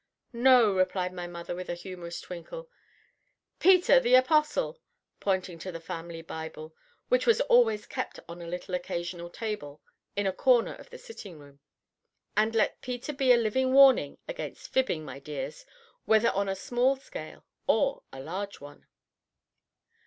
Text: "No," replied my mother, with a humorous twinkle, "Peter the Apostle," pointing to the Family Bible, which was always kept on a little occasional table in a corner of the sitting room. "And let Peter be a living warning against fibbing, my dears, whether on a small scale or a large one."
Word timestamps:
"No," 0.33 0.73
replied 0.73 1.13
my 1.13 1.27
mother, 1.27 1.53
with 1.53 1.69
a 1.69 1.75
humorous 1.75 2.19
twinkle, 2.19 2.67
"Peter 3.59 3.99
the 3.99 4.15
Apostle," 4.15 4.79
pointing 5.19 5.59
to 5.59 5.71
the 5.71 5.79
Family 5.79 6.23
Bible, 6.23 6.73
which 7.09 7.27
was 7.27 7.39
always 7.41 7.85
kept 7.85 8.19
on 8.27 8.41
a 8.41 8.47
little 8.47 8.73
occasional 8.73 9.29
table 9.29 9.79
in 10.15 10.25
a 10.25 10.33
corner 10.33 10.73
of 10.73 10.89
the 10.89 10.97
sitting 10.97 11.37
room. 11.37 11.59
"And 12.35 12.55
let 12.55 12.81
Peter 12.81 13.13
be 13.13 13.31
a 13.31 13.37
living 13.37 13.73
warning 13.73 14.17
against 14.27 14.73
fibbing, 14.73 15.05
my 15.05 15.19
dears, 15.19 15.67
whether 16.05 16.31
on 16.31 16.49
a 16.49 16.55
small 16.55 16.95
scale 16.95 17.45
or 17.67 18.01
a 18.11 18.19
large 18.19 18.59
one." 18.59 18.87